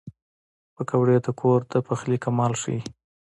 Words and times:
پکورې 0.75 1.17
د 1.25 1.27
کور 1.39 1.59
د 1.71 1.73
پخلي 1.87 2.17
کمال 2.25 2.53
ښيي 2.61 2.79